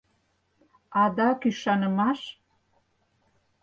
—Адак 1.01 1.39
ӱшанымаш? 1.49 2.19